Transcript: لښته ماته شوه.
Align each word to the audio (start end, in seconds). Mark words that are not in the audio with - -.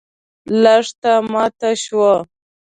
لښته 0.61 1.13
ماته 1.33 1.69
شوه. 1.83 2.13